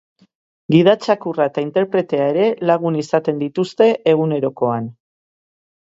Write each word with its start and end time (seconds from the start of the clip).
Gida 0.75 0.95
txakurra 1.03 1.45
eta 1.51 1.65
interpretea 1.65 2.31
ere 2.31 2.47
lagun 2.71 2.99
izaten 3.03 3.45
dituzte 3.45 3.91
egunerokoan. 4.15 4.93